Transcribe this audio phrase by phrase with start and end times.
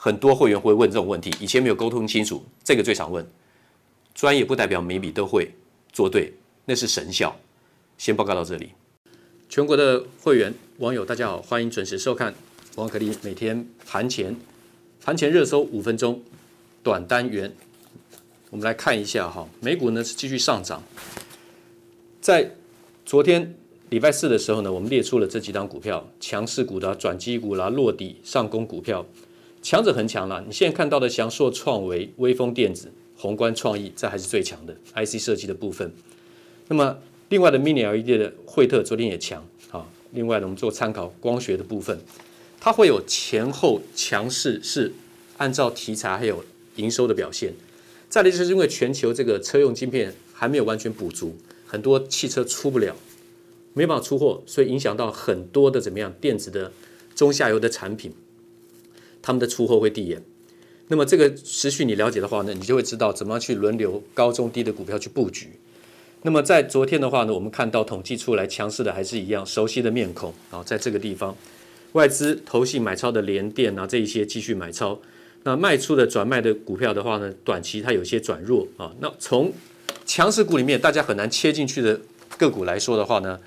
[0.00, 3.26] 很多会员会问这种问题，以前没有沟通清楚，这个最常问。
[4.14, 5.50] 专业不代表每笔都会
[5.92, 6.32] 做对，
[6.66, 7.36] 那是神效。
[7.98, 8.70] 先报告到这里。
[9.48, 12.32] 全国的会员网友，大家好，欢迎准时收看
[12.76, 14.36] 王可立每天盘前
[15.04, 16.22] 盘前热搜五分钟
[16.84, 17.52] 短单元。
[18.50, 20.80] 我们来看一下哈，美股呢是继续上涨。
[22.20, 22.54] 在
[23.04, 23.56] 昨天
[23.90, 29.04] 礼拜四的时候呢，我们列出了这几档股票，强势股的转机股啦，落底上攻股票，
[29.62, 30.44] 强者恒强了。
[30.46, 35.92] 你现在看到的翔硕创维、威锋电子、宏观创意，这还是最强的 IC 设计的部分。
[36.68, 36.98] 那么。
[37.30, 39.86] 另外的 Mini LED 的惠特昨天也强啊。
[40.12, 42.00] 另外呢，我们做参考光学的部分，
[42.58, 44.94] 它会有前后强势，是
[45.36, 46.42] 按照题材还有
[46.76, 47.52] 营收的表现。
[48.08, 51.36] 再来就是因为全球这个车用晶片还没有完全补足，
[51.66, 52.96] 很多汽车出不了，
[53.74, 56.72] 没办法出货，所以影响到很多的怎么样电子的
[57.14, 58.10] 中下游的产品，
[59.22, 60.22] 他们的出货会递延。
[60.88, 65.50] 那么这个持续你了解的话呢，你就会知道怎么样去轮流高中低的股票去布局。
[66.22, 71.36] 那么在昨天的话呢，我们看到统计出来强势的还是一样熟悉的面孔啊，在这个地方，
[71.92, 74.98] 外资投信买超的联电啊，这一些继续买超。
[75.44, 78.92] 那卖出的转卖的股票的话呢，短期它有些转弱啊。
[79.00, 79.52] 那从
[80.04, 82.00] 强势股里面大家很难切进去的
[82.36, 83.38] 个股来说的话呢，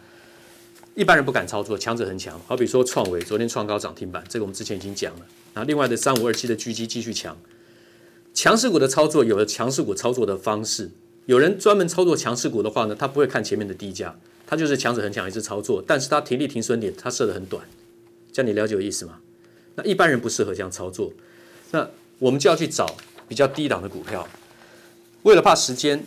[0.96, 2.40] 一般人不敢操作，强者恒强。
[2.46, 5.25] 好比说创维昨天创高涨停板，这个我们之前已经讲了。
[5.53, 7.38] 那另外的三五二七的狙击继续强，
[8.34, 10.91] 强势股的操作有了强势股操作的方式。
[11.28, 17.63] 有人专门操作强势股的话呢，他不会看前面的低价，他就是强者恒强一直操作，但是他停利停损点他设得很短，
[18.33, 19.19] 这样你了解我意思吗？
[19.75, 21.13] 那一般人不适合这样操作，
[21.71, 21.89] 那
[22.19, 22.98] 我们就要去找
[23.30, 24.27] 比较低档的股票。
[25.24, 26.04] 为了怕时间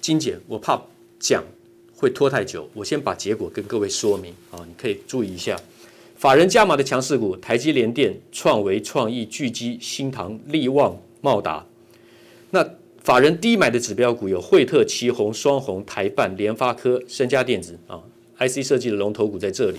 [0.00, 0.82] 精简，我怕
[1.20, 1.44] 讲
[1.96, 5.56] 会拖太久，我先把结果跟各位说明啊，你可以注意一下，
[6.16, 11.64] 法人加码的强势股：台积联电、创维、创意、巨基、新唐、力旺、茂达。
[12.50, 12.68] 那
[13.02, 18.02] 法人低买的指标股有惠特、奇鋐、双红、台半、联发科、升佳电子啊
[18.38, 19.78] ，IC 设计的龙头股在这里，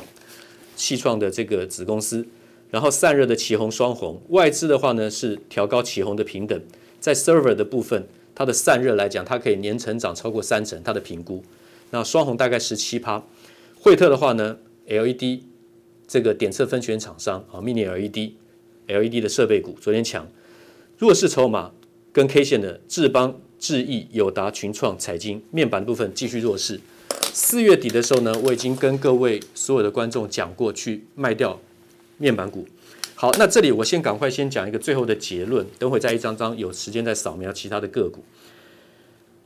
[0.75, 2.27] 气创的这个子公司，
[2.69, 6.61] 然后散热的奇鋐、双红，外资的话呢是调高奇鋐的平等，
[6.99, 11.43] 在 server 的部分，它的散热来讲，它可以年成长超过三成，它的评估，
[11.91, 13.23] 那双红大概十七趴，
[13.75, 15.41] 惠特的话呢 LED
[16.07, 18.33] 这个点测分选厂商啊，Mini LED
[18.87, 20.27] LED 的设备股昨天强，
[20.97, 21.71] 弱势筹码
[22.11, 26.79] 跟 K 线的智邦、智易、友达、群创、彩晶面板部分继续弱势。
[27.33, 31.59] 四月底的时候呢，我已经跟各位所有的观众讲过去卖掉
[32.17, 32.67] 面板股。
[33.15, 38.23] 好，那这里我先赶快先讲一个最后的结论，等会再一张张有时间再扫描其他的个股。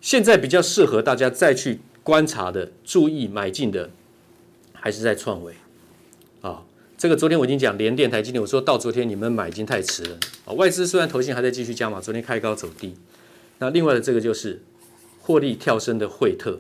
[0.01, 3.89] 现在比较适合大家再去观察的、注意买进的，
[4.73, 5.53] 还是在创维
[6.41, 6.63] 啊。
[6.97, 10.53] 这个昨天我已经讲联电、台积电，我说到昨天你们买已经太迟了啊。
[10.53, 12.95] 外资虽然投信还在继续加码，昨天开高走低。
[13.59, 14.61] 那另外的这个就是
[15.21, 16.59] 获利跳升的惠特。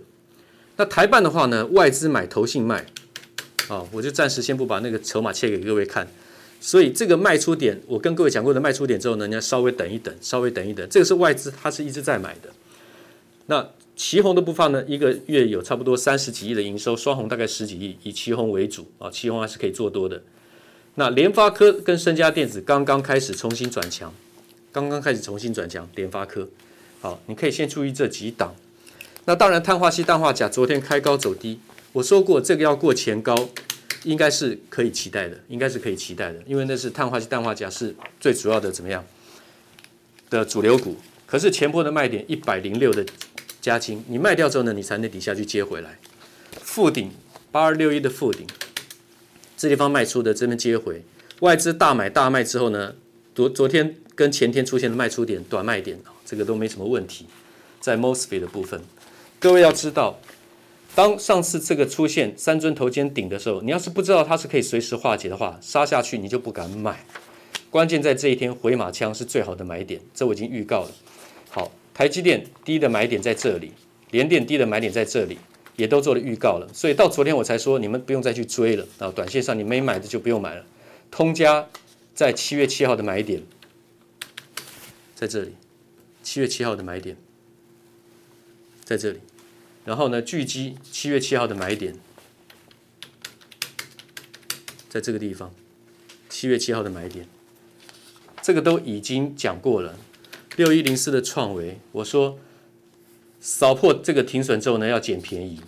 [0.77, 2.85] 那台办的话呢，外资买，投信卖，
[3.67, 6.07] 啊，我就暂时先不把那个筹码切给各位看。
[6.61, 10.87] 所以这个卖出点，我跟各位讲过的卖出点之后呢，你要稍微等一等，稍微等一等。
[10.89, 12.49] 这个是外资，它是一直在买的。
[13.47, 20.23] 那奇鋐的部分呢，一个月有差不多三十几亿的营收，双红大概十几亿，以奇鋐为主啊，奇鋐还是可以做多的。
[20.95, 24.13] 那联发科跟升佳电子刚刚开始重新转强，
[24.71, 26.47] 刚刚开始重新转强，联发科，
[27.01, 28.55] 好，你可以先注意这几档。
[29.25, 31.59] 那当然，碳化矽、氮化镓昨天开高走低，
[31.91, 33.49] 我说过这个要过前高，
[34.05, 39.05] 应该是可以期待的，应该是可以期待的，因为那是碳化矽、氮化镓是最主要的怎么样
[40.29, 40.95] 的主流股。
[41.25, 43.05] 可是前波的卖点一百零六的
[43.61, 45.99] 嘉晶，你卖掉之后呢，你才能底下去接回来。
[46.61, 47.11] 负顶
[47.51, 48.47] 八二六一的负顶，
[49.57, 51.03] 这地方卖出的这边接回，
[51.41, 52.95] 外资大买大卖之后呢，
[53.35, 57.25] 昨昨天跟前天出现的卖出点、短卖点，这个都没什么问题，
[57.81, 58.81] 在 MOSFET 的部分。
[59.39, 60.19] 各位要知道，
[60.95, 67.05] 当上次这个出现三尊头肩顶的时候，你要是不知道它是可以随时化解的话，杀下去你就不敢买。
[67.69, 70.91] 关键在这一天回马枪是最好的买点，这我已经预告了。
[71.99, 73.73] 台积电低的买点在这里，
[74.11, 75.37] 联电低的买点在这里，
[75.75, 76.65] 也都做了预告了。
[76.73, 80.65] 所以到昨天我才说你们不用再去追了啊，短线上你没买的就不用买了。
[81.11, 81.67] 通家
[82.15, 83.43] 在七月七号的买点
[85.13, 85.55] 在这里，
[86.23, 87.17] 七月七号的买点
[88.85, 89.19] 在这里。
[89.83, 91.93] 然后呢，聚积七月七号的买点，
[94.87, 95.53] 在这个地方，
[96.29, 97.27] 七月七号的买点，
[98.41, 99.99] 这个都已经讲过了。
[100.59, 102.37] 六一零四的创维，我说
[103.39, 105.61] 扫破这个停损之后呢，要捡便宜，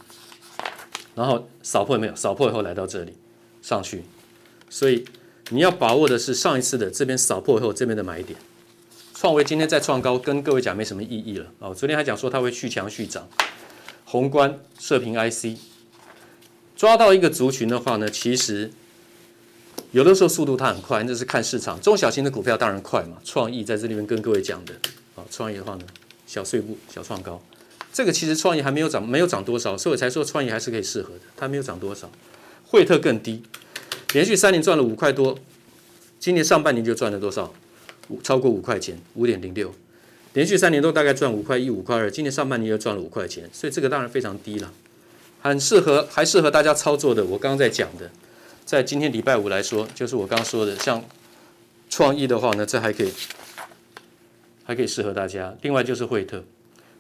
[1.15, 2.13] 然后扫破没有？
[2.13, 3.13] 扫破以后来到这里
[3.61, 4.03] 上去，
[4.69, 5.05] 所以
[5.51, 8.37] 你要把握的是上一次的这边扫破以后这边的买点。
[9.13, 11.73] 创维今天再创高，跟各位讲没什么意义了哦。
[11.73, 13.29] 昨天还讲说它会续强续涨。
[14.03, 15.57] 宏观射频 IC
[16.75, 18.69] 抓到一个族群的话呢，其实
[19.91, 21.79] 有的时候速度它很快，那是看市场。
[21.81, 23.17] 中小型的股票当然快嘛。
[23.25, 24.73] 创意在这里面跟各位讲的，
[25.15, 25.81] 啊，创意的话呢，
[26.25, 27.41] 小碎步小创高，
[27.91, 31.21] 这个其实创意还没有涨，没有涨多少，所以我才说创意还是可以适合的。
[31.35, 32.09] 它没有涨多少，
[32.65, 33.43] 惠特更低，
[34.13, 35.37] 连续三年赚了五块多，
[36.19, 37.53] 今年上半年就赚了多少？
[38.07, 39.73] 五超过五块钱，五点零六。
[40.33, 44.71] 连续三年都大概赚五块一、五块二，今年上半年又赚了五块钱，所以这个当然非常低了，
[45.41, 47.25] 很适合，还适合大家操作的。
[47.25, 48.09] 我刚刚在讲的，
[48.63, 51.03] 在今天礼拜五来说，就是我刚刚说的，像
[51.89, 53.11] 创意的话呢，这还可以，
[54.63, 55.53] 还可以适合大家。
[55.61, 56.43] 另外就是惠特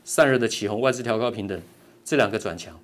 [0.03, 1.61] 散热的奇鋐、外资调高平等
[2.03, 2.77] 这两个转强，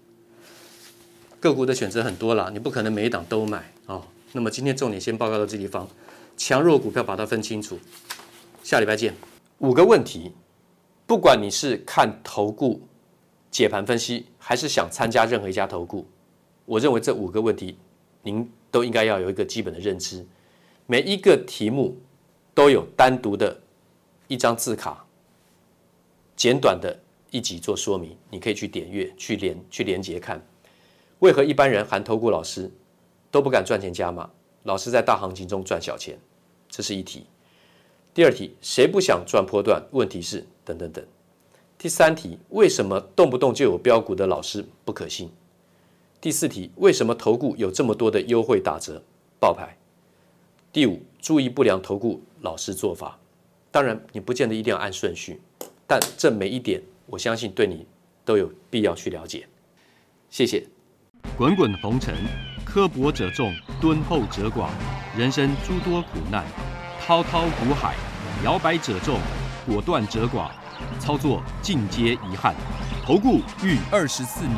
[1.39, 4.05] 个股的选择很多啦，你不可能每一档都买哦。
[4.31, 5.89] 那么今天重点先报告到这地方，
[6.37, 7.77] 强弱股票把它分清楚，
[8.63, 9.13] 下礼拜见。
[9.57, 10.31] 五个问题，
[11.05, 12.87] 不管你是看投顾
[13.49, 16.07] 解盘分析，还是想参加任何一家投顾，
[16.65, 17.75] 我认为这五个问题
[18.27, 20.25] 您都应该要有一个基本的认知。
[20.85, 21.97] 每一个题目
[22.53, 23.57] 都有单独的
[24.27, 25.05] 一张字卡，
[26.35, 26.99] 简短的
[27.31, 30.45] 一集做说明，你可以去点阅、去连、去连接看。
[31.19, 32.69] 为何一般人含投顾老师
[33.31, 34.29] 都不敢赚钱加码，
[34.63, 36.19] 老是在大行情中赚小钱？
[36.67, 37.25] 这是一题。
[38.13, 39.81] 第二题，谁不想赚波段？
[39.91, 41.05] 问题是等等等。
[41.77, 45.31] 第三题，为什么动不动就有标股的老师不可信？
[46.19, 49.03] 第四题，为什么投顾有这么多的优惠打折
[49.39, 49.77] 报牌？
[50.73, 53.19] 第五，注意不良投顾老师做法。
[53.69, 55.39] 当然，你不见得一定要按顺序，
[55.85, 57.85] 但这每一点，我相信对你
[58.25, 59.47] 都有必要去了解。
[60.31, 60.65] 谢谢。
[61.37, 62.15] 滚滚红尘，
[62.65, 64.69] 刻薄者众，敦厚者寡，
[65.15, 66.43] 人生诸多苦难，
[66.99, 67.95] 滔滔苦海。
[68.43, 69.19] 摇摆者众，
[69.67, 70.49] 果断者寡，
[70.99, 72.55] 操作尽皆遗憾。
[73.05, 74.57] 投顾逾二十四年，